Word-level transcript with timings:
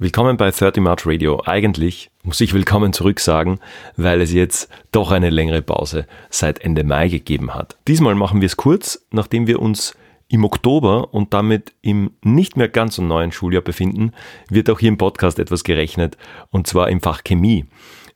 Willkommen 0.00 0.36
bei 0.36 0.52
30 0.52 0.80
March 0.80 1.04
Radio. 1.06 1.42
Eigentlich 1.44 2.12
muss 2.22 2.40
ich 2.40 2.54
willkommen 2.54 2.92
zurück 2.92 3.18
sagen, 3.18 3.58
weil 3.96 4.20
es 4.20 4.32
jetzt 4.32 4.70
doch 4.92 5.10
eine 5.10 5.28
längere 5.28 5.60
Pause 5.60 6.06
seit 6.30 6.60
Ende 6.60 6.84
Mai 6.84 7.08
gegeben 7.08 7.52
hat. 7.52 7.76
Diesmal 7.88 8.14
machen 8.14 8.40
wir 8.40 8.46
es 8.46 8.56
kurz, 8.56 9.04
nachdem 9.10 9.48
wir 9.48 9.60
uns 9.60 9.96
im 10.28 10.44
Oktober 10.44 11.12
und 11.12 11.34
damit 11.34 11.72
im 11.82 12.12
nicht 12.22 12.56
mehr 12.56 12.68
ganz 12.68 12.94
so 12.94 13.02
neuen 13.02 13.32
Schuljahr 13.32 13.60
befinden, 13.60 14.12
wird 14.48 14.70
auch 14.70 14.78
hier 14.78 14.90
im 14.90 14.98
Podcast 14.98 15.40
etwas 15.40 15.64
gerechnet 15.64 16.16
und 16.52 16.68
zwar 16.68 16.90
im 16.90 17.00
Fach 17.00 17.24
Chemie. 17.24 17.64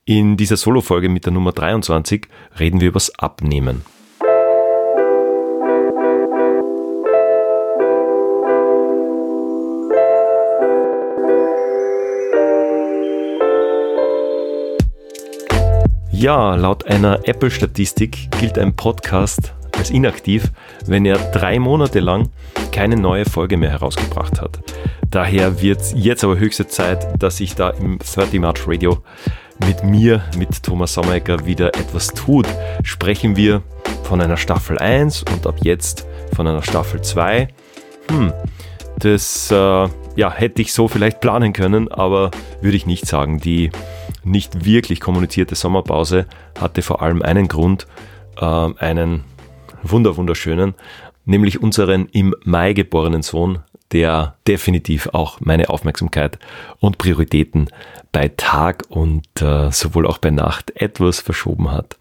In 0.05 0.37
dieser 0.37 0.55
Solo-Folge 0.55 1.09
mit 1.09 1.25
der 1.25 1.33
Nummer 1.33 1.51
23 1.51 2.27
reden 2.61 2.79
wir 2.79 2.87
übers 2.87 3.13
Abnehmen. 3.19 3.81
Ja, 16.23 16.55
laut 16.55 16.87
einer 16.87 17.27
Apple-Statistik 17.27 18.31
gilt 18.39 18.57
ein 18.57 18.77
Podcast 18.77 19.53
als 19.77 19.89
inaktiv, 19.89 20.53
wenn 20.85 21.03
er 21.03 21.17
drei 21.17 21.59
Monate 21.59 21.99
lang 21.99 22.29
keine 22.71 22.95
neue 22.95 23.25
Folge 23.25 23.57
mehr 23.57 23.71
herausgebracht 23.71 24.39
hat. 24.39 24.57
Daher 25.11 25.61
wird 25.61 25.81
jetzt 25.93 26.23
aber 26.23 26.39
höchste 26.39 26.65
Zeit, 26.65 27.21
dass 27.21 27.35
sich 27.35 27.55
da 27.55 27.71
im 27.71 27.99
30 27.99 28.39
March 28.39 28.65
Radio 28.65 28.99
mit 29.67 29.83
mir, 29.83 30.23
mit 30.37 30.63
Thomas 30.63 30.93
Sommerecker 30.93 31.45
wieder 31.45 31.75
etwas 31.75 32.07
tut. 32.07 32.47
Sprechen 32.83 33.35
wir 33.35 33.61
von 34.03 34.21
einer 34.21 34.37
Staffel 34.37 34.77
1 34.79 35.23
und 35.23 35.45
ab 35.45 35.55
jetzt 35.61 36.07
von 36.33 36.47
einer 36.47 36.63
Staffel 36.63 37.01
2. 37.01 37.49
Hm, 38.09 38.31
das 38.97 39.51
äh, 39.51 39.55
ja, 40.15 40.31
hätte 40.31 40.61
ich 40.61 40.71
so 40.71 40.87
vielleicht 40.87 41.19
planen 41.19 41.51
können, 41.51 41.91
aber 41.91 42.31
würde 42.61 42.77
ich 42.77 42.85
nicht 42.85 43.07
sagen. 43.07 43.39
Die 43.39 43.71
nicht 44.23 44.65
wirklich 44.65 44.99
kommunizierte 44.99 45.55
Sommerpause 45.55 46.25
hatte 46.59 46.81
vor 46.81 47.01
allem 47.01 47.21
einen 47.21 47.47
Grund, 47.47 47.87
äh, 48.37 48.45
einen 48.45 49.23
wunder 49.83 50.17
wunderschönen, 50.17 50.73
nämlich 51.25 51.61
unseren 51.61 52.07
im 52.07 52.35
Mai 52.43 52.73
geborenen 52.73 53.21
Sohn, 53.21 53.59
der 53.91 54.35
definitiv 54.47 55.09
auch 55.13 55.39
meine 55.41 55.69
Aufmerksamkeit 55.69 56.39
und 56.79 56.97
Prioritäten 56.97 57.67
bei 58.11 58.29
Tag 58.35 58.85
und 58.89 59.27
äh, 59.41 59.71
sowohl 59.71 60.07
auch 60.07 60.17
bei 60.17 60.31
Nacht 60.31 60.75
etwas 60.75 61.19
verschoben 61.19 61.71
hat. 61.71 61.97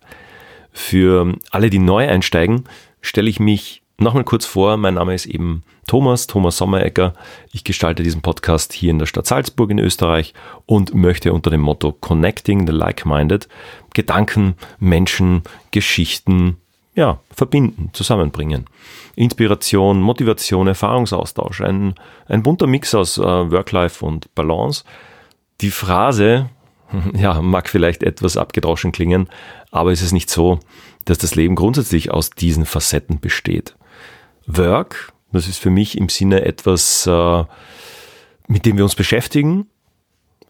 Für 0.72 1.34
alle, 1.50 1.68
die 1.68 1.78
neu 1.78 2.08
einsteigen, 2.08 2.64
stelle 3.02 3.28
ich 3.28 3.41
mich 3.41 3.83
Nochmal 4.02 4.24
kurz 4.24 4.44
vor, 4.44 4.77
mein 4.78 4.94
Name 4.94 5.14
ist 5.14 5.27
eben 5.27 5.62
Thomas, 5.86 6.27
Thomas 6.27 6.56
Sommerecker. 6.56 7.14
Ich 7.52 7.64
gestalte 7.64 8.02
diesen 8.02 8.22
Podcast 8.22 8.72
hier 8.72 8.91
in 8.91 8.98
der 8.98 9.06
Stadt 9.06 9.27
Salzburg 9.27 9.70
in 9.70 9.78
Österreich 9.78 10.33
und 10.66 10.94
möchte 10.94 11.33
unter 11.33 11.50
dem 11.50 11.61
Motto 11.61 11.92
Connecting 11.92 12.66
the 12.66 12.72
Like-Minded 12.72 13.48
Gedanken, 13.94 14.55
Menschen, 14.78 15.42
Geschichten, 15.70 16.56
ja, 16.94 17.20
verbinden, 17.34 17.91
zusammenbringen. 17.92 18.66
Inspiration, 19.16 20.00
Motivation, 20.00 20.66
Erfahrungsaustausch, 20.66 21.61
ein, 21.61 21.94
ein 22.27 22.42
bunter 22.42 22.67
Mix 22.67 22.94
aus 22.94 23.19
äh, 23.19 23.22
Work-Life 23.22 24.05
und 24.05 24.34
Balance. 24.34 24.84
Die 25.61 25.70
Phrase, 25.70 26.48
ja, 27.14 27.41
mag 27.41 27.69
vielleicht 27.69 28.02
etwas 28.02 28.36
abgedroschen 28.36 28.92
klingen, 28.92 29.28
aber 29.70 29.92
es 29.92 30.02
ist 30.02 30.12
nicht 30.12 30.30
so, 30.30 30.61
dass 31.05 31.19
das 31.19 31.34
Leben 31.34 31.55
grundsätzlich 31.55 32.11
aus 32.11 32.30
diesen 32.30 32.67
Facetten 32.67 33.20
besteht. 33.20 33.74
Work, 34.46 35.11
das 35.33 35.48
ist 35.48 35.58
für 35.58 35.70
mich 35.70 35.97
im 35.98 36.08
Sinne 36.08 36.44
etwas, 36.44 37.06
äh, 37.06 37.44
mit 38.48 38.66
dem 38.66 38.77
wir 38.77 38.84
uns 38.84 38.94
beschäftigen 38.94 39.66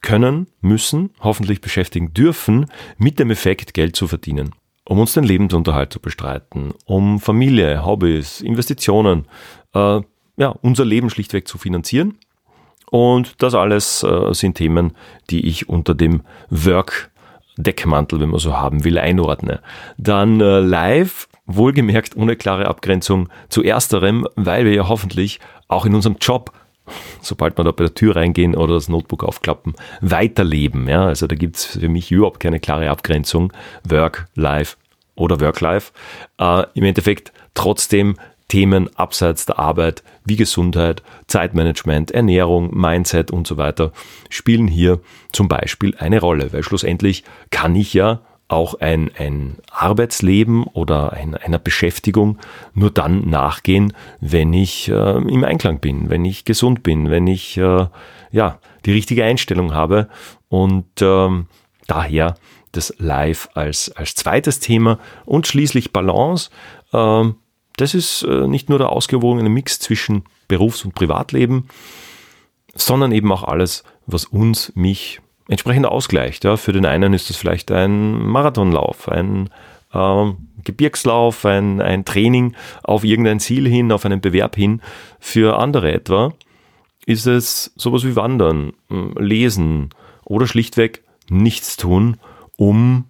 können, 0.01 0.49
müssen, 0.61 1.11
hoffentlich 1.21 1.61
beschäftigen 1.61 2.13
dürfen, 2.13 2.67
mit 2.99 3.19
dem 3.19 3.31
Effekt, 3.31 3.73
Geld 3.73 3.97
zu 3.97 4.09
verdienen. 4.09 4.55
Um 4.85 4.99
uns 4.99 5.13
den 5.13 5.25
Lebensunterhalt 5.25 5.93
zu 5.93 6.01
bestreiten, 6.01 6.75
um 6.85 7.21
Familie, 7.21 7.87
Hobbys, 7.87 8.41
Investitionen, 8.41 9.27
äh, 9.75 10.01
ja, 10.37 10.49
unser 10.49 10.85
Leben 10.85 11.09
schlichtweg 11.09 11.47
zu 11.47 11.57
finanzieren. 11.57 12.19
Und 12.91 13.41
das 13.43 13.55
alles 13.55 14.03
äh, 14.03 14.35
sind 14.35 14.57
Themen, 14.57 14.93
die 15.31 15.47
ich 15.47 15.69
unter 15.69 15.95
dem 15.95 16.23
Work 16.51 17.11
Deckmantel, 17.57 18.21
wenn 18.21 18.31
man 18.31 18.41
so 18.41 18.57
haben 18.57 18.85
will, 18.85 18.99
einordne. 18.99 19.61
Dann 19.99 20.41
äh, 20.41 20.61
live 20.61 21.29
Wohlgemerkt 21.47 22.17
ohne 22.17 22.37
klare 22.37 22.67
Abgrenzung 22.67 23.29
zu 23.49 23.63
ersterem, 23.63 24.27
weil 24.37 24.65
wir 24.65 24.75
ja 24.75 24.89
hoffentlich 24.89 25.41
auch 25.69 25.87
in 25.87 25.95
unserem 25.95 26.17
Job, 26.21 26.53
sobald 27.21 27.59
wir 27.59 27.65
da 27.65 27.73
bei 27.73 27.85
der 27.85 27.95
Tür 27.95 28.17
reingehen 28.17 28.55
oder 28.55 28.75
das 28.75 28.89
Notebook 28.89 29.25
aufklappen, 29.25 29.75
weiterleben. 30.01 30.89
Ja, 30.89 31.07
also 31.07 31.27
da 31.27 31.35
gibt 31.35 31.57
es 31.57 31.65
für 31.65 31.89
mich 31.89 32.11
überhaupt 32.11 32.41
keine 32.41 32.61
klare 32.61 32.91
Abgrenzung. 32.91 33.53
Work, 33.89 34.29
Life 34.35 34.77
oder 35.15 35.41
Work-Life. 35.41 35.93
Äh, 36.39 36.65
Im 36.75 36.85
Endeffekt 36.85 37.33
trotzdem 37.55 38.17
Themen 38.53 38.95
abseits 38.97 39.47
der 39.47 39.59
Arbeit 39.59 40.03
wie 40.27 40.37
Gesundheit, 40.37 41.03
Zeitmanagement, 41.27 42.11
Ernährung, 42.11 42.71
Mindset 42.79 43.31
und 43.31 43.47
so 43.47 43.57
weiter 43.57 43.93
spielen 44.29 44.69
hier 44.69 45.01
zum 45.33 45.49
Beispiel 45.49 45.95
eine 45.99 46.21
Rolle, 46.21 46.53
weil 46.53 46.63
schlussendlich 46.63 47.25
kann 47.51 47.75
ich 47.75 47.95
ja 47.95 48.21
auch 48.53 48.75
ein, 48.75 49.11
ein 49.19 49.57
Arbeitsleben 49.71 50.65
oder 50.65 51.13
ein, 51.13 51.35
einer 51.35 51.59
Beschäftigung 51.59 52.39
nur 52.75 52.91
dann 52.91 53.29
nachgehen, 53.29 53.95
wenn 54.21 54.53
ich 54.53 54.89
äh, 54.89 55.17
im 55.17 55.43
Einklang 55.45 55.81
bin, 55.81 56.11
wenn 56.11 56.25
ich 56.25 56.45
gesund 56.45 56.83
bin, 56.83 57.11
wenn 57.11 57.27
ich 57.27 57.57
äh, 57.57 57.87
ja 58.31 58.59
die 58.85 58.93
richtige 58.93 59.25
Einstellung 59.25 59.75
habe 59.75 60.09
und 60.49 60.87
ähm, 61.01 61.47
daher 61.87 62.35
das 62.73 62.95
Live 62.99 63.49
als, 63.55 63.91
als 63.93 64.15
zweites 64.15 64.61
Thema 64.61 64.99
und 65.25 65.47
schließlich 65.47 65.93
Balance. 65.93 66.51
Ähm, 66.93 67.37
das 67.77 67.95
ist 67.95 68.23
äh, 68.23 68.47
nicht 68.47 68.69
nur 68.69 68.79
der 68.79 68.91
ausgewogene 68.91 69.49
Mix 69.49 69.79
zwischen 69.79 70.25
Berufs- 70.49 70.85
und 70.85 70.95
Privatleben, 70.95 71.69
sondern 72.75 73.13
eben 73.13 73.33
auch 73.33 73.45
alles, 73.45 73.85
was 74.07 74.27
uns, 74.27 74.73
mich 74.75 75.21
entsprechend 75.53 75.87
ausgleicht. 75.87 76.45
Ja. 76.45 76.57
Für 76.57 76.73
den 76.73 76.87
einen 76.87 77.13
ist 77.13 77.29
das 77.29 77.37
vielleicht 77.37 77.71
ein 77.71 78.27
Marathonlauf, 78.27 79.09
ein 79.09 79.51
äh, 79.93 80.33
Gebirgslauf, 80.65 81.45
ein, 81.45 81.81
ein 81.81 82.05
Training 82.05 82.55
auf 82.83 83.05
irgendein 83.05 83.39
Ziel 83.39 83.69
hin, 83.69 83.93
auf 83.93 84.05
einen 84.07 84.21
Bewerb 84.21 84.57
hin. 84.57 84.81
Für 85.21 85.59
andere 85.59 85.93
etwa 85.93 86.33
ist 87.05 87.27
es 87.27 87.73
sowas 87.77 88.05
wie 88.05 88.17
Wandern, 88.17 88.73
hm, 88.89 89.15
Lesen 89.19 89.91
oder 90.25 90.47
schlichtweg 90.47 91.05
nichts 91.29 91.77
tun, 91.77 92.17
um 92.57 93.05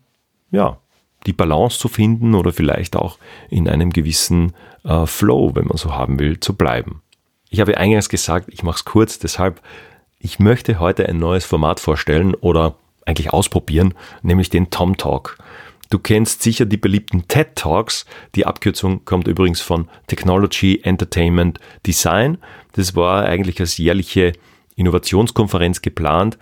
ja, 0.51 0.79
die 1.27 1.33
Balance 1.33 1.79
zu 1.79 1.89
finden 1.89 2.35
oder 2.35 2.53
vielleicht 2.53 2.97
auch 2.97 3.19
in 3.51 3.69
einem 3.69 3.91
gewissen 3.91 4.53
äh, 4.85 5.07
Flow, 5.07 5.55
wenn 5.55 5.67
man 5.67 5.77
so 5.77 5.95
haben 5.95 6.19
will, 6.19 6.41
zu 6.41 6.55
bleiben. 6.57 7.03
Ich 7.51 7.61
habe 7.61 7.77
eingangs 7.77 8.09
gesagt, 8.09 8.49
ich 8.51 8.65
mache 8.65 8.77
es 8.77 8.85
kurz, 8.85 9.21
deshalb 9.21 9.61
ich 10.23 10.39
möchte 10.39 10.79
heute 10.79 11.09
ein 11.09 11.19
neues 11.19 11.45
Format 11.45 11.81
vorstellen 11.81 12.35
oder 12.35 12.77
eigentlich 13.05 13.33
ausprobieren, 13.33 13.95
nämlich 14.23 14.51
den 14.51 14.71
Tom 14.71 14.97
Talk. 14.97 15.37
Du 15.91 15.99
kennst 15.99 16.43
sicher 16.43 16.65
die 16.65 16.77
beliebten 16.77 17.27
TED 17.27 17.57
Talks. 17.57 18.07
Die 18.37 18.47
Abkürzung 18.47 19.05
kommt 19.05 19.27
übrigens 19.27 19.61
von 19.61 19.89
Technology, 20.07 20.81
Entertainment, 20.85 21.59
Design. 21.85 22.39
Das 22.73 22.95
war 22.95 23.25
eigentlich 23.25 23.61
als 23.61 23.77
jährliche 23.77 24.33
Innovationskonferenz 24.77 25.83
geplant. 25.83 26.39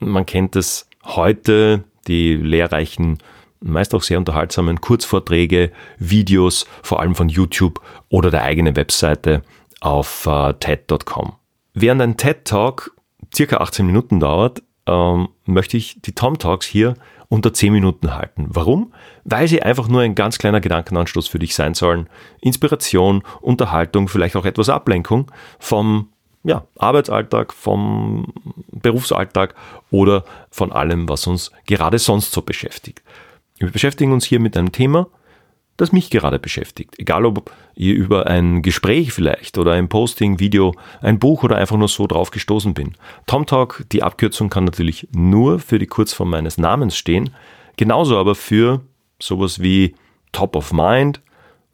Man 0.00 0.26
kennt 0.26 0.56
es 0.56 0.88
heute, 1.04 1.84
die 2.08 2.34
lehrreichen, 2.34 3.18
meist 3.60 3.94
auch 3.94 4.02
sehr 4.02 4.18
unterhaltsamen 4.18 4.80
Kurzvorträge, 4.80 5.70
Videos, 5.98 6.66
vor 6.82 7.00
allem 7.00 7.14
von 7.14 7.28
YouTube 7.28 7.80
oder 8.08 8.30
der 8.30 8.42
eigenen 8.42 8.74
Webseite 8.74 9.42
auf 9.80 10.26
uh, 10.26 10.52
TED.com. 10.54 11.34
Während 11.74 12.02
ein 12.02 12.16
TED 12.16 12.44
Talk 12.46 12.97
circa 13.34 13.58
18 13.58 13.86
Minuten 13.86 14.20
dauert, 14.20 14.62
ähm, 14.86 15.28
möchte 15.44 15.76
ich 15.76 16.00
die 16.00 16.14
Tom 16.14 16.38
Talks 16.38 16.66
hier 16.66 16.94
unter 17.28 17.52
10 17.52 17.72
Minuten 17.72 18.14
halten. 18.14 18.46
Warum? 18.48 18.92
Weil 19.24 19.48
sie 19.48 19.62
einfach 19.62 19.88
nur 19.88 20.00
ein 20.00 20.14
ganz 20.14 20.38
kleiner 20.38 20.60
Gedankenanstoß 20.60 21.28
für 21.28 21.38
dich 21.38 21.54
sein 21.54 21.74
sollen. 21.74 22.08
Inspiration, 22.40 23.22
Unterhaltung, 23.40 24.08
vielleicht 24.08 24.36
auch 24.36 24.46
etwas 24.46 24.70
Ablenkung 24.70 25.30
vom 25.58 26.08
ja, 26.44 26.64
Arbeitsalltag, 26.78 27.52
vom 27.52 28.32
Berufsalltag 28.72 29.54
oder 29.90 30.24
von 30.50 30.72
allem, 30.72 31.08
was 31.08 31.26
uns 31.26 31.52
gerade 31.66 31.98
sonst 31.98 32.32
so 32.32 32.42
beschäftigt. 32.42 33.02
Wir 33.58 33.70
beschäftigen 33.70 34.12
uns 34.12 34.24
hier 34.24 34.40
mit 34.40 34.56
einem 34.56 34.72
Thema, 34.72 35.08
das 35.78 35.92
mich 35.92 36.10
gerade 36.10 36.38
beschäftigt. 36.38 36.98
Egal, 36.98 37.24
ob 37.24 37.50
ihr 37.74 37.94
über 37.94 38.26
ein 38.26 38.60
Gespräch 38.60 39.12
vielleicht 39.12 39.56
oder 39.56 39.72
ein 39.72 39.88
Posting, 39.88 40.38
Video, 40.38 40.74
ein 41.00 41.18
Buch 41.18 41.44
oder 41.44 41.56
einfach 41.56 41.78
nur 41.78 41.88
so 41.88 42.06
drauf 42.06 42.30
gestoßen 42.30 42.74
bin. 42.74 42.92
TomTalk, 43.26 43.86
die 43.92 44.02
Abkürzung 44.02 44.50
kann 44.50 44.64
natürlich 44.64 45.08
nur 45.12 45.60
für 45.60 45.78
die 45.78 45.86
Kurzform 45.86 46.30
meines 46.30 46.58
Namens 46.58 46.96
stehen, 46.96 47.30
genauso 47.76 48.18
aber 48.18 48.34
für 48.34 48.82
sowas 49.18 49.62
wie 49.62 49.94
Top 50.32 50.56
of 50.56 50.72
Mind, 50.72 51.22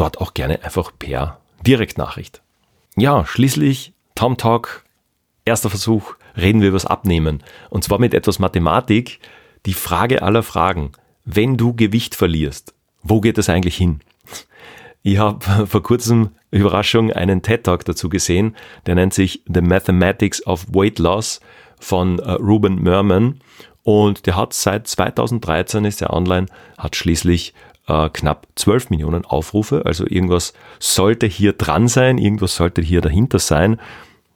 dort 0.00 0.20
auch 0.20 0.34
gerne 0.34 0.64
einfach 0.64 0.92
per 0.98 1.40
Direktnachricht. 1.66 2.40
Ja, 2.96 3.26
schließlich 3.26 3.92
Tom 4.14 4.36
Talk, 4.36 4.84
erster 5.44 5.70
Versuch, 5.70 6.14
reden 6.36 6.60
wir 6.60 6.68
über 6.68 6.76
das 6.76 6.86
Abnehmen. 6.86 7.42
Und 7.68 7.84
zwar 7.84 7.98
mit 7.98 8.14
etwas 8.14 8.38
Mathematik. 8.38 9.20
Die 9.66 9.74
Frage 9.74 10.22
aller 10.22 10.42
Fragen. 10.42 10.92
Wenn 11.26 11.58
du 11.58 11.74
Gewicht 11.74 12.14
verlierst, 12.14 12.74
wo 13.02 13.20
geht 13.20 13.36
es 13.36 13.50
eigentlich 13.50 13.76
hin? 13.76 14.00
Ich 15.02 15.18
habe 15.18 15.66
vor 15.66 15.82
kurzem, 15.82 16.30
Überraschung, 16.50 17.12
einen 17.12 17.42
TED-Talk 17.42 17.84
dazu 17.84 18.08
gesehen, 18.08 18.56
der 18.86 18.94
nennt 18.94 19.14
sich 19.14 19.42
The 19.46 19.60
Mathematics 19.60 20.46
of 20.46 20.66
Weight 20.68 20.98
Loss 20.98 21.40
von 21.78 22.18
äh, 22.18 22.32
Ruben 22.32 22.82
Merman 22.82 23.40
und 23.82 24.26
der 24.26 24.36
hat 24.36 24.52
seit 24.52 24.86
2013 24.86 25.84
ist 25.84 26.02
er 26.02 26.12
online, 26.12 26.46
hat 26.76 26.96
schließlich 26.96 27.54
äh, 27.90 28.08
knapp 28.10 28.46
12 28.54 28.90
Millionen 28.90 29.24
Aufrufe. 29.24 29.82
Also 29.84 30.06
irgendwas 30.06 30.52
sollte 30.78 31.26
hier 31.26 31.52
dran 31.52 31.88
sein, 31.88 32.18
irgendwas 32.18 32.54
sollte 32.54 32.82
hier 32.82 33.00
dahinter 33.00 33.38
sein. 33.38 33.80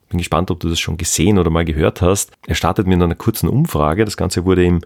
Bin 0.09 0.19
gespannt, 0.19 0.51
ob 0.51 0.61
du 0.61 0.69
das 0.69 0.79
schon 0.79 0.97
gesehen 0.97 1.39
oder 1.39 1.51
mal 1.51 1.65
gehört 1.65 2.03
hast. 2.03 2.33
Er 2.47 2.55
startet 2.55 2.87
mit 2.87 3.01
einer 3.01 3.15
kurzen 3.15 3.49
Umfrage. 3.49 4.05
Das 4.05 4.17
Ganze 4.17 4.45
wurde 4.45 4.65
im 4.65 4.81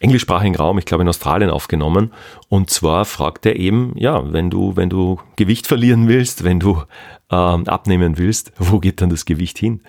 englischsprachigen 0.00 0.56
Raum, 0.56 0.78
ich 0.78 0.84
glaube 0.84 1.02
in 1.02 1.08
Australien 1.08 1.50
aufgenommen. 1.50 2.12
Und 2.48 2.70
zwar 2.70 3.04
fragt 3.04 3.46
er 3.46 3.56
eben, 3.56 3.92
ja, 3.96 4.32
wenn 4.32 4.50
du, 4.50 4.74
wenn 4.76 4.90
du 4.90 5.20
Gewicht 5.36 5.66
verlieren 5.66 6.08
willst, 6.08 6.44
wenn 6.44 6.60
du 6.60 6.82
ähm, 7.30 7.68
abnehmen 7.68 8.18
willst, 8.18 8.52
wo 8.58 8.80
geht 8.80 9.00
dann 9.00 9.10
das 9.10 9.26
Gewicht 9.26 9.58
hin? 9.58 9.80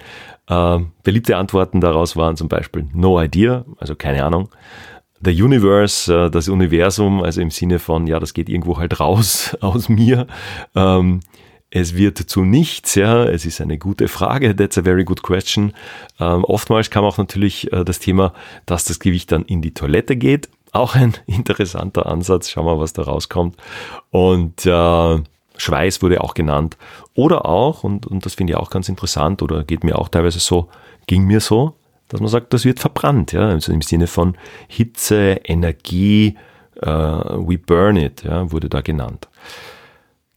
Ähm, 0.47 0.91
beliebte 1.03 1.37
Antworten 1.37 1.81
daraus 1.81 2.15
waren 2.15 2.37
zum 2.37 2.47
Beispiel 2.47 2.87
No 2.93 3.19
idea, 3.19 3.65
also 3.79 3.95
keine 3.95 4.23
Ahnung. 4.23 4.49
The 5.21 5.41
Universe, 5.41 6.13
äh, 6.13 6.29
das 6.29 6.49
Universum, 6.49 7.23
also 7.23 7.41
im 7.41 7.51
Sinne 7.51 7.79
von, 7.79 8.07
ja, 8.07 8.19
das 8.19 8.33
geht 8.33 8.49
irgendwo 8.49 8.77
halt 8.77 8.99
raus 8.99 9.55
aus 9.61 9.89
mir. 9.89 10.27
Ähm, 10.75 11.21
es 11.71 11.95
wird 11.95 12.17
zu 12.17 12.43
nichts, 12.43 12.95
ja, 12.95 13.25
es 13.25 13.45
ist 13.45 13.59
eine 13.59 13.77
gute 13.77 14.07
Frage, 14.07 14.55
that's 14.55 14.77
a 14.77 14.83
very 14.83 15.03
good 15.03 15.23
question. 15.23 15.73
Ähm, 16.19 16.43
oftmals 16.45 16.89
kam 16.89 17.03
auch 17.03 17.17
natürlich 17.17 17.71
äh, 17.73 17.83
das 17.83 17.99
Thema, 17.99 18.33
dass 18.65 18.85
das 18.85 18.99
Gewicht 18.99 19.31
dann 19.31 19.43
in 19.43 19.61
die 19.61 19.73
Toilette 19.73 20.15
geht. 20.15 20.49
Auch 20.71 20.95
ein 20.95 21.13
interessanter 21.25 22.05
Ansatz, 22.05 22.49
schauen 22.49 22.65
wir, 22.65 22.79
was 22.79 22.93
da 22.93 23.03
rauskommt. 23.03 23.57
Und 24.11 24.65
äh, 24.65 25.19
Schweiß 25.57 26.01
wurde 26.01 26.21
auch 26.21 26.33
genannt. 26.33 26.77
Oder 27.13 27.45
auch, 27.45 27.83
und, 27.83 28.05
und 28.05 28.25
das 28.25 28.35
finde 28.35 28.53
ich 28.53 28.57
auch 28.57 28.69
ganz 28.69 28.89
interessant, 28.89 29.41
oder 29.41 29.63
geht 29.63 29.83
mir 29.83 29.97
auch 29.97 30.09
teilweise 30.09 30.39
so, 30.39 30.69
ging 31.07 31.25
mir 31.25 31.39
so, 31.39 31.75
dass 32.09 32.19
man 32.19 32.29
sagt, 32.29 32.53
das 32.53 32.65
wird 32.65 32.79
verbrannt, 32.79 33.31
ja, 33.31 33.49
also 33.49 33.71
im 33.71 33.81
Sinne 33.81 34.07
von 34.07 34.37
Hitze, 34.67 35.39
Energie, 35.43 36.35
äh, 36.81 36.87
we 36.87 37.57
burn 37.57 37.97
it, 37.97 38.23
ja, 38.23 38.51
wurde 38.51 38.69
da 38.69 38.81
genannt. 38.81 39.27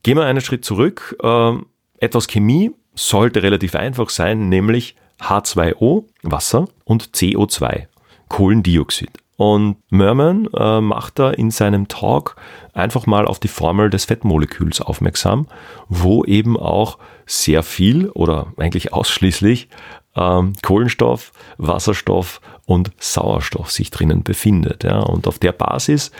Gehen 0.02 0.16
wir 0.16 0.24
einen 0.24 0.40
Schritt 0.40 0.64
zurück. 0.64 1.16
Äh, 1.22 1.52
etwas 1.98 2.28
Chemie 2.28 2.72
sollte 2.94 3.42
relativ 3.42 3.74
einfach 3.74 4.10
sein, 4.10 4.48
nämlich 4.48 4.96
H2O, 5.20 6.04
Wasser, 6.22 6.68
und 6.84 7.10
CO2, 7.10 7.86
Kohlendioxid. 8.28 9.10
Und 9.36 9.76
Merman 9.90 10.48
äh, 10.56 10.80
macht 10.80 11.20
da 11.20 11.30
in 11.30 11.52
seinem 11.52 11.86
Talk 11.86 12.34
einfach 12.72 13.06
mal 13.06 13.24
auf 13.24 13.38
die 13.38 13.48
Formel 13.48 13.88
des 13.88 14.06
Fettmoleküls 14.06 14.80
aufmerksam, 14.80 15.46
wo 15.88 16.24
eben 16.24 16.56
auch 16.56 16.98
sehr 17.24 17.62
viel 17.62 18.08
oder 18.10 18.52
eigentlich 18.56 18.92
ausschließlich 18.92 19.68
ähm, 20.18 20.54
Kohlenstoff, 20.62 21.32
Wasserstoff 21.56 22.40
und 22.66 22.90
Sauerstoff 22.98 23.70
sich 23.70 23.90
drinnen 23.90 24.22
befindet. 24.22 24.84
Ja. 24.84 25.00
Und 25.00 25.26
auf 25.26 25.38
der 25.38 25.52
Basis 25.52 26.10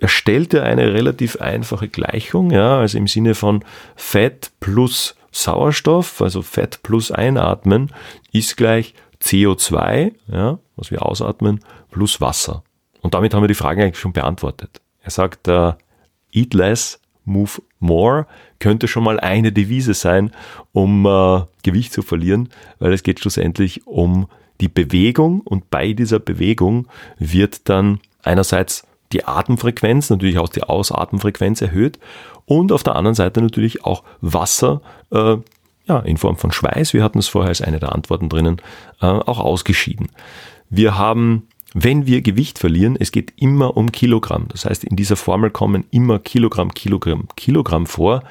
erstellt 0.00 0.52
er 0.54 0.64
eine 0.64 0.92
relativ 0.92 1.36
einfache 1.36 1.88
Gleichung, 1.88 2.50
ja, 2.50 2.78
also 2.78 2.98
im 2.98 3.06
Sinne 3.06 3.34
von 3.34 3.64
Fett 3.94 4.50
plus 4.60 5.16
Sauerstoff, 5.32 6.20
also 6.20 6.42
Fett 6.42 6.80
plus 6.82 7.10
Einatmen, 7.10 7.92
ist 8.32 8.56
gleich 8.56 8.94
CO2, 9.22 10.12
ja, 10.28 10.58
was 10.76 10.90
wir 10.90 11.04
ausatmen, 11.04 11.60
plus 11.90 12.20
Wasser. 12.20 12.62
Und 13.00 13.14
damit 13.14 13.32
haben 13.32 13.42
wir 13.42 13.48
die 13.48 13.54
Fragen 13.54 13.82
eigentlich 13.82 13.98
schon 13.98 14.12
beantwortet. 14.12 14.80
Er 15.00 15.10
sagt, 15.10 15.48
uh, 15.48 15.72
eat 16.32 16.54
less, 16.54 17.00
move 17.26 17.60
more, 17.78 18.26
könnte 18.58 18.88
schon 18.88 19.04
mal 19.04 19.20
eine 19.20 19.52
Devise 19.52 19.92
sein, 19.92 20.30
um 20.72 21.04
uh, 21.04 21.42
Gewicht 21.62 21.92
zu 21.92 22.02
verlieren, 22.02 22.48
weil 22.78 22.92
es 22.92 23.02
geht 23.02 23.20
schlussendlich 23.20 23.86
um 23.86 24.26
die 24.60 24.68
Bewegung 24.68 25.40
und 25.42 25.68
bei 25.68 25.92
dieser 25.92 26.18
Bewegung 26.18 26.88
wird 27.18 27.68
dann 27.68 28.00
einerseits 28.22 28.86
die 29.12 29.24
Atemfrequenz, 29.24 30.08
natürlich 30.10 30.38
auch 30.38 30.48
die 30.48 30.62
Ausatemfrequenz 30.62 31.60
erhöht 31.60 31.98
und 32.46 32.72
auf 32.72 32.82
der 32.82 32.96
anderen 32.96 33.14
Seite 33.14 33.42
natürlich 33.42 33.84
auch 33.84 34.02
Wasser 34.20 34.80
äh, 35.10 35.36
ja, 35.86 36.00
in 36.00 36.16
Form 36.16 36.36
von 36.36 36.52
Schweiß, 36.52 36.94
wir 36.94 37.02
hatten 37.04 37.18
es 37.18 37.28
vorher 37.28 37.50
als 37.50 37.60
eine 37.60 37.78
der 37.78 37.94
Antworten 37.94 38.28
drinnen, 38.28 38.60
äh, 39.00 39.06
auch 39.06 39.38
ausgeschieden. 39.38 40.08
Wir 40.68 40.98
haben, 40.98 41.46
wenn 41.78 42.06
wir 42.06 42.22
Gewicht 42.22 42.58
verlieren, 42.58 42.96
es 42.98 43.12
geht 43.12 43.34
immer 43.36 43.76
um 43.76 43.92
Kilogramm. 43.92 44.48
Das 44.48 44.64
heißt, 44.64 44.82
in 44.82 44.96
dieser 44.96 45.16
Formel 45.16 45.50
kommen 45.50 45.84
immer 45.90 46.18
Kilogramm, 46.18 46.72
Kilogramm, 46.72 47.28
Kilogramm 47.36 47.84
vor. 47.84 48.22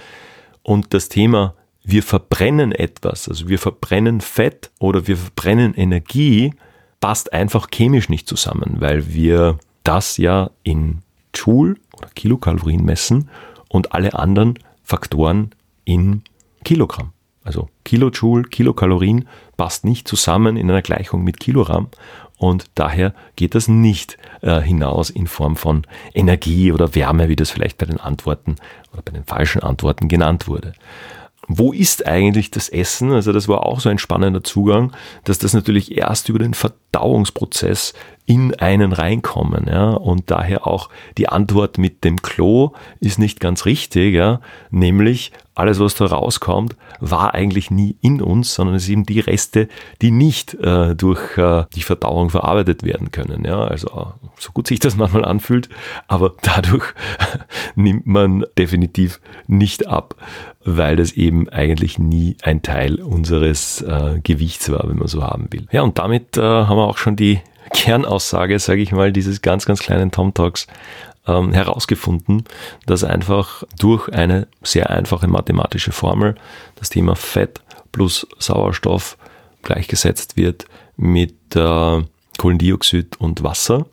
Und 0.64 0.96
das 0.96 1.10
Thema, 1.10 1.54
wir 1.84 2.02
verbrennen 2.02 2.72
etwas, 2.72 3.30
also 3.30 3.48
wir 3.48 3.60
verbrennen 3.60 4.20
Fett 4.20 4.72
oder 4.80 5.06
wir 5.08 5.16
verbrennen 5.16 5.76
Energie, 5.76 6.56
passt 7.00 7.34
einfach 7.34 7.68
chemisch 7.72 8.10
nicht 8.10 8.28
zusammen, 8.28 8.78
weil 8.80 9.14
wir 9.14 9.60
das 9.84 10.18
ja 10.18 10.50
in 10.64 11.04
Joule 11.36 11.76
oder 12.00 12.10
Kilokalorien 12.16 12.84
messen 12.84 13.30
und 13.70 13.94
alle 13.94 14.16
anderen 14.16 14.58
Faktoren 14.82 15.52
in 15.84 16.24
Kilogramm. 16.64 17.12
Also 17.44 17.70
Kilojoule, 17.84 18.46
Kilokalorien 18.46 19.28
passt 19.56 19.86
nicht 19.86 20.08
zusammen 20.08 20.58
in 20.58 20.68
einer 20.72 20.82
Gleichung 20.82 21.24
mit 21.24 21.40
Kilogramm 21.40 21.90
und 22.50 22.66
daher 22.76 23.14
geht 23.36 23.56
das 23.56 23.68
nicht 23.68 24.18
äh, 24.42 24.62
hinaus 24.62 25.10
in 25.10 25.28
Form 25.28 25.56
von 25.56 25.86
Energie 26.14 26.72
oder 26.72 26.96
Wärme, 26.96 27.30
wie 27.30 27.36
das 27.36 27.52
vielleicht 27.52 27.78
bei 27.78 27.86
den 27.86 28.00
Antworten 28.00 28.56
oder 28.94 29.02
bei 29.02 29.12
den 29.12 29.24
falschen 29.24 29.64
Antworten 29.64 30.08
genannt 30.08 30.48
wurde. 30.48 30.74
Wo 31.48 31.74
ist 31.74 32.08
eigentlich 32.08 32.50
das 32.50 32.70
Essen? 32.70 33.12
Also 33.12 33.32
das 33.32 33.48
war 33.48 33.66
auch 33.66 33.80
so 33.80 33.90
ein 33.90 34.00
spannender 34.00 34.44
Zugang, 34.44 34.94
dass 35.26 35.38
das 35.38 35.54
natürlich 35.54 35.96
erst 35.96 36.30
über 36.30 36.40
den 36.40 36.56
Verdauungsprozess 36.56 37.94
in 38.26 38.56
einen 38.56 38.92
reinkommen. 38.92 39.68
Ja? 39.68 39.92
Und 39.92 40.32
daher 40.32 40.68
auch 40.68 40.90
die 41.18 41.30
Antwort 41.30 41.78
mit 41.78 42.04
dem 42.04 42.22
Klo 42.22 42.72
ist 43.00 43.20
nicht 43.20 43.40
ganz 43.40 43.66
richtig, 43.66 44.14
ja? 44.14 44.42
nämlich 44.72 45.32
alles, 45.54 45.80
was 45.80 45.96
da 45.96 46.06
rauskommt, 46.06 46.76
war 47.00 47.34
eigentlich 47.34 47.72
nie 47.72 47.96
in 48.02 48.22
uns, 48.22 48.54
sondern 48.54 48.76
es 48.76 48.86
sind 48.86 49.08
die 49.08 49.22
Reste, 49.22 49.70
die 50.02 50.12
nicht 50.12 50.54
äh, 50.56 50.96
durch 50.96 51.38
äh, 51.38 51.64
die 51.74 51.82
Verdauung 51.82 52.30
verarbeitet 52.30 52.84
werden 52.84 53.12
können. 53.12 53.46
Ja? 53.46 53.64
Also 53.64 54.14
so 54.38 54.52
gut 54.52 54.68
sich 54.68 54.80
das 54.80 54.96
manchmal 54.98 55.24
anfühlt, 55.24 55.70
aber 56.08 56.34
dadurch 56.42 56.86
nimmt 57.76 58.06
man 58.06 58.46
definitiv 58.58 59.22
nicht 59.48 59.88
ab, 59.88 60.16
weil 60.66 60.98
das 60.98 61.14
eben 61.14 61.48
eigentlich 61.50 62.00
nie 62.00 62.36
ein 62.44 62.62
Teil 62.62 63.02
unseres 63.02 63.82
äh, 63.82 64.20
Gewichts 64.22 64.70
war, 64.72 64.90
wenn 64.90 64.98
man 64.98 65.08
so 65.08 65.24
haben 65.24 65.48
will. 65.52 65.68
Ja, 65.72 65.84
und 65.84 66.00
damit 66.00 66.38
äh, 66.38 66.42
haben 66.42 66.78
wir 66.78 66.88
auch 66.88 66.98
schon 66.98 67.16
die 67.16 67.40
Kernaussage, 67.74 68.60
sage 68.60 68.82
ich 68.82 68.92
mal, 68.92 69.12
dieses 69.12 69.42
ganz, 69.42 69.66
ganz 69.66 69.80
kleinen 69.80 70.12
Tom 70.12 70.34
Talks 70.34 70.68
ähm, 71.28 71.54
herausgefunden, 71.54 72.44
dass 72.86 73.04
einfach 73.04 73.64
durch 73.80 74.10
eine 74.10 74.48
sehr 74.64 74.90
einfache 74.90 75.28
mathematische 75.28 75.92
Formel 75.92 76.36
das 76.76 76.90
Thema 76.90 77.16
Fett 77.16 77.62
plus 77.92 78.28
Sauerstoff 78.40 79.18
gleichgesetzt 79.64 80.38
wird 80.38 80.66
mit 80.98 81.56
äh, 81.56 82.02
Kohlendioxid 82.38 83.20
und 83.20 83.44
Wasser. 83.44 83.86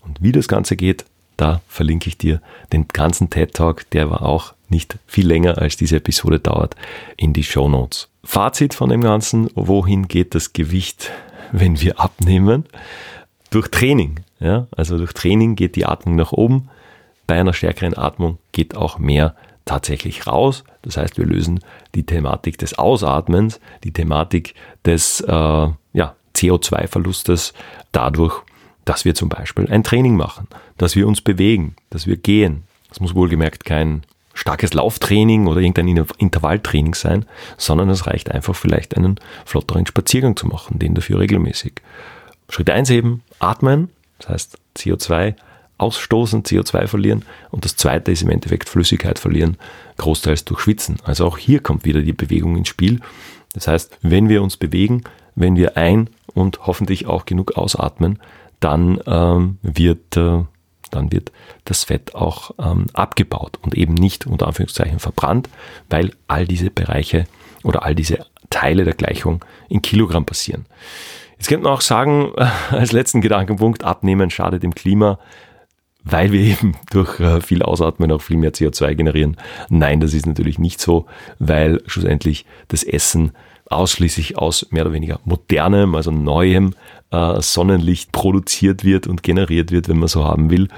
Und 0.00 0.22
wie 0.22 0.32
das 0.32 0.48
Ganze 0.48 0.76
geht, 0.76 1.04
da 1.36 1.60
verlinke 1.68 2.08
ich 2.08 2.18
dir 2.18 2.42
den 2.72 2.88
ganzen 2.88 3.30
TED 3.30 3.54
Talk, 3.54 3.88
der 3.90 4.10
war 4.10 4.22
auch 4.22 4.54
nicht 4.68 4.98
viel 5.06 5.26
länger 5.26 5.58
als 5.58 5.76
diese 5.76 5.96
Episode 5.96 6.38
dauert, 6.38 6.76
in 7.16 7.32
die 7.32 7.44
Show 7.44 7.68
Notes. 7.68 8.08
Fazit 8.24 8.74
von 8.74 8.90
dem 8.90 9.00
Ganzen, 9.00 9.50
wohin 9.54 10.06
geht 10.06 10.34
das 10.34 10.52
Gewicht, 10.52 11.10
wenn 11.52 11.80
wir 11.80 11.98
abnehmen? 11.98 12.64
Durch 13.50 13.68
Training. 13.68 14.20
Ja, 14.38 14.66
also 14.76 14.96
durch 14.96 15.12
Training 15.12 15.56
geht 15.56 15.76
die 15.76 15.86
Atmung 15.86 16.16
nach 16.16 16.32
oben. 16.32 16.70
Bei 17.26 17.38
einer 17.38 17.52
stärkeren 17.52 17.96
Atmung 17.96 18.38
geht 18.52 18.76
auch 18.76 18.98
mehr 18.98 19.34
tatsächlich 19.64 20.26
raus. 20.26 20.64
Das 20.82 20.96
heißt, 20.96 21.18
wir 21.18 21.26
lösen 21.26 21.60
die 21.94 22.04
Thematik 22.04 22.58
des 22.58 22.78
Ausatmens, 22.78 23.60
die 23.84 23.92
Thematik 23.92 24.54
des 24.84 25.20
äh, 25.20 25.32
ja, 25.92 26.16
CO2-Verlustes 26.34 27.52
dadurch, 27.92 28.42
dass 28.84 29.04
wir 29.04 29.14
zum 29.14 29.28
Beispiel 29.28 29.70
ein 29.70 29.84
Training 29.84 30.16
machen, 30.16 30.48
dass 30.78 30.96
wir 30.96 31.06
uns 31.06 31.20
bewegen, 31.20 31.76
dass 31.90 32.06
wir 32.06 32.16
gehen. 32.16 32.64
Das 32.88 33.00
muss 33.00 33.14
wohlgemerkt 33.14 33.64
kein 33.64 34.02
starkes 34.34 34.72
Lauftraining 34.72 35.46
oder 35.46 35.60
irgendein 35.60 36.06
Intervalltraining 36.18 36.94
sein, 36.94 37.26
sondern 37.58 37.90
es 37.90 38.06
reicht 38.06 38.30
einfach 38.30 38.56
vielleicht 38.56 38.96
einen 38.96 39.20
flotteren 39.44 39.86
Spaziergang 39.86 40.36
zu 40.36 40.46
machen, 40.46 40.78
den 40.78 40.94
dafür 40.94 41.20
regelmäßig. 41.20 41.74
Schritt 42.50 42.70
1 42.70 42.90
eben, 42.90 43.22
atmen, 43.38 43.90
das 44.18 44.28
heißt 44.28 44.58
CO2 44.76 45.34
ausstoßen, 45.78 46.42
CO2 46.42 46.86
verlieren 46.86 47.24
und 47.50 47.64
das 47.64 47.76
zweite 47.76 48.12
ist 48.12 48.22
im 48.22 48.30
Endeffekt 48.30 48.68
Flüssigkeit 48.68 49.18
verlieren, 49.18 49.56
großteils 49.96 50.44
durch 50.44 50.60
Schwitzen. 50.60 50.98
Also 51.04 51.26
auch 51.26 51.38
hier 51.38 51.60
kommt 51.60 51.84
wieder 51.84 52.02
die 52.02 52.12
Bewegung 52.12 52.56
ins 52.56 52.68
Spiel. 52.68 53.00
Das 53.54 53.66
heißt, 53.66 53.98
wenn 54.02 54.28
wir 54.28 54.42
uns 54.42 54.56
bewegen, 54.56 55.04
wenn 55.34 55.56
wir 55.56 55.76
ein- 55.76 56.10
und 56.34 56.66
hoffentlich 56.66 57.06
auch 57.06 57.24
genug 57.24 57.56
ausatmen, 57.56 58.18
dann 58.60 59.00
ähm, 59.06 59.58
wird 59.62 60.16
äh, 60.16 60.44
dann 60.90 61.12
wird 61.12 61.32
das 61.64 61.84
Fett 61.84 62.14
auch 62.14 62.50
ähm, 62.58 62.86
abgebaut 62.92 63.58
und 63.62 63.74
eben 63.74 63.94
nicht 63.94 64.26
unter 64.26 64.48
Anführungszeichen 64.48 64.98
verbrannt, 64.98 65.48
weil 65.88 66.12
all 66.26 66.46
diese 66.46 66.70
Bereiche 66.70 67.26
oder 67.62 67.84
all 67.84 67.94
diese 67.94 68.26
Teile 68.50 68.84
der 68.84 68.94
Gleichung 68.94 69.44
in 69.68 69.82
Kilogramm 69.82 70.26
passieren. 70.26 70.66
Jetzt 71.40 71.48
könnte 71.48 71.64
man 71.64 71.72
auch 71.72 71.80
sagen, 71.80 72.32
als 72.70 72.92
letzten 72.92 73.22
Gedankenpunkt, 73.22 73.82
abnehmen 73.82 74.28
schadet 74.28 74.62
dem 74.62 74.74
Klima, 74.74 75.18
weil 76.04 76.32
wir 76.32 76.40
eben 76.42 76.74
durch 76.90 77.18
äh, 77.18 77.40
viel 77.40 77.62
Ausatmen 77.62 78.12
auch 78.12 78.20
viel 78.20 78.36
mehr 78.36 78.52
CO2 78.52 78.94
generieren. 78.94 79.38
Nein, 79.70 80.00
das 80.00 80.12
ist 80.12 80.26
natürlich 80.26 80.58
nicht 80.58 80.82
so, 80.82 81.06
weil 81.38 81.80
schlussendlich 81.86 82.44
das 82.68 82.82
Essen 82.82 83.32
ausschließlich 83.70 84.36
aus 84.36 84.66
mehr 84.70 84.84
oder 84.84 84.92
weniger 84.92 85.18
modernem, 85.24 85.94
also 85.94 86.10
neuem 86.10 86.74
äh, 87.10 87.40
Sonnenlicht 87.40 88.12
produziert 88.12 88.84
wird 88.84 89.06
und 89.06 89.22
generiert 89.22 89.70
wird, 89.70 89.88
wenn 89.88 89.98
man 89.98 90.08
so 90.08 90.26
haben 90.26 90.50
will. 90.50 90.68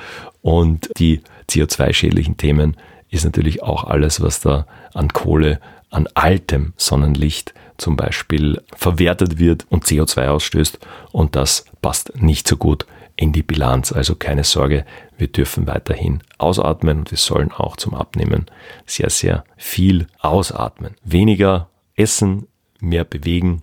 Und 0.43 0.91
die 0.99 1.23
CO2-schädlichen 1.51 2.37
Themen 2.37 2.77
ist 3.11 3.25
natürlich 3.25 3.65
auch 3.65 3.83
alles, 3.83 4.23
was 4.23 4.39
da 4.39 4.67
an 4.95 5.09
Kohle, 5.09 5.59
an 5.93 6.09
altem 6.15 6.73
Sonnenlicht 6.77 7.55
zum 7.77 7.97
Beispiel 7.97 8.63
verwertet 8.75 9.39
wird 9.39 9.67
und 9.71 9.85
CO2 9.85 10.29
ausstößt. 10.29 10.79
Und 11.13 11.37
das 11.37 11.65
passt 11.81 12.21
nicht 12.21 12.49
so 12.49 12.57
gut 12.57 12.87
in 13.17 13.33
die 13.33 13.43
Bilanz. 13.43 13.93
Also 13.93 14.15
keine 14.15 14.45
Sorge, 14.45 14.85
wir 15.19 15.29
dürfen 15.29 15.67
weiterhin 15.67 16.23
ausatmen 16.39 17.01
und 17.01 17.11
wir 17.11 17.19
sollen 17.19 17.53
auch 17.53 17.77
zum 17.77 17.95
Abnehmen 17.95 18.47
sehr, 18.87 19.11
sehr 19.11 19.45
viel 19.57 20.07
ausatmen. 20.19 20.97
Weniger 21.05 21.69
essen, 21.95 22.49
mehr 22.81 23.05
bewegen 23.05 23.63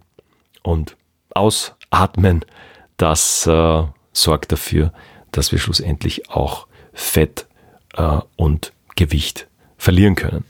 und 0.64 0.96
ausatmen. 1.32 2.46
Das 2.98 3.48
äh, 3.48 3.84
sorgt 4.14 4.52
dafür, 4.52 4.94
dass 5.32 5.52
wir 5.52 5.60
schlussendlich 5.60 6.30
auch 6.30 6.68
Fett 6.94 7.48
äh, 7.96 8.20
und 8.36 8.74
Gewicht 8.96 9.48
verlieren 9.78 10.16
können. 10.16 10.44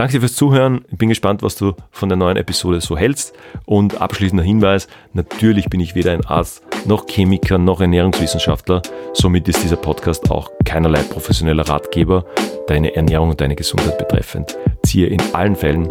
Danke 0.00 0.14
dir 0.14 0.20
fürs 0.20 0.34
Zuhören. 0.34 0.86
Ich 0.90 0.96
bin 0.96 1.10
gespannt, 1.10 1.42
was 1.42 1.56
du 1.56 1.74
von 1.90 2.08
der 2.08 2.16
neuen 2.16 2.38
Episode 2.38 2.80
so 2.80 2.96
hältst. 2.96 3.36
Und 3.66 4.00
abschließender 4.00 4.42
Hinweis, 4.42 4.88
natürlich 5.12 5.66
bin 5.68 5.78
ich 5.78 5.94
weder 5.94 6.12
ein 6.12 6.24
Arzt, 6.24 6.62
noch 6.86 7.06
Chemiker, 7.06 7.58
noch 7.58 7.82
Ernährungswissenschaftler. 7.82 8.80
Somit 9.12 9.46
ist 9.46 9.62
dieser 9.62 9.76
Podcast 9.76 10.30
auch 10.30 10.50
keinerlei 10.64 11.02
professioneller 11.02 11.68
Ratgeber 11.68 12.24
deine 12.66 12.96
Ernährung 12.96 13.28
und 13.28 13.42
deine 13.42 13.56
Gesundheit 13.56 13.98
betreffend. 13.98 14.56
Ziehe 14.86 15.06
in 15.06 15.20
allen 15.34 15.54
Fällen 15.54 15.86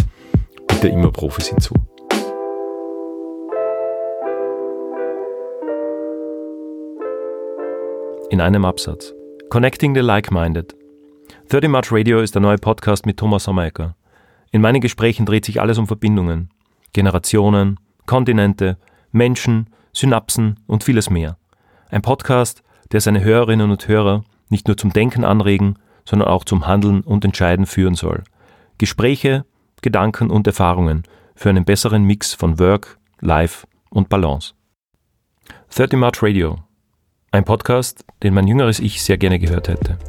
bitte 0.68 0.88
immer 0.88 1.12
Profis 1.12 1.50
hinzu. 1.50 1.76
In 8.32 8.42
einem 8.42 8.66
Absatz. 8.66 9.14
Connecting 9.52 9.94
the 9.94 10.02
Like-Minded. 10.02 10.76
30 11.50 11.70
March 11.70 11.92
Radio 11.92 12.22
ist 12.22 12.34
der 12.34 12.42
neue 12.42 12.58
Podcast 12.58 13.06
mit 13.06 13.18
Thomas 13.18 13.44
Sommerecker. 13.44 13.96
In 14.52 14.62
meinen 14.62 14.82
Gesprächen 14.82 15.26
dreht 15.26 15.46
sich 15.46 15.62
alles 15.62 15.78
um 15.78 15.88
Verbindungen, 15.88 16.50
Generationen, 16.94 17.80
Kontinente, 18.06 18.78
Menschen, 19.12 19.70
Synapsen 19.94 20.60
und 20.66 20.84
vieles 20.84 21.10
mehr. 21.10 21.38
Ein 21.90 22.02
Podcast, 22.02 22.64
der 22.92 23.02
seine 23.02 23.24
Hörerinnen 23.24 23.70
und 23.70 23.88
Hörer 23.88 24.24
nicht 24.50 24.68
nur 24.68 24.78
zum 24.78 24.92
Denken 24.92 25.24
anregen, 25.24 25.78
sondern 26.06 26.28
auch 26.28 26.44
zum 26.44 26.66
Handeln 26.66 27.02
und 27.02 27.24
Entscheiden 27.24 27.68
führen 27.68 27.96
soll. 27.96 28.24
Gespräche, 28.80 29.46
Gedanken 29.82 30.32
und 30.32 30.48
Erfahrungen 30.48 31.04
für 31.36 31.50
einen 31.50 31.66
besseren 31.66 32.04
Mix 32.04 32.34
von 32.34 32.58
Work, 32.60 32.98
Life 33.22 33.68
und 33.90 34.10
Balance. 34.10 34.54
30 35.76 36.00
March 36.00 36.24
Radio. 36.24 36.58
Ein 37.32 37.46
Podcast, 37.46 38.04
den 38.24 38.34
mein 38.34 38.48
jüngeres 38.48 38.80
Ich 38.80 39.04
sehr 39.04 39.18
gerne 39.18 39.38
gehört 39.38 39.68
hätte. 39.68 40.00